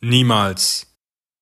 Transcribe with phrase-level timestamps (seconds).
[0.00, 0.87] niemals.